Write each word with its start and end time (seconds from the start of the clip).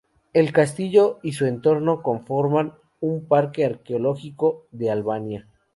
El 0.33 0.51
castillo 0.51 1.19
y 1.21 1.33
su 1.33 1.45
entorno 1.45 2.01
conforman 2.01 2.73
un 3.01 3.27
Parque 3.27 3.65
Arqueológico 3.65 4.65
de 4.71 4.89
Albania. 4.89 5.47